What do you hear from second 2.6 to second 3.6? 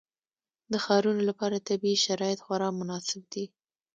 مناسب دي.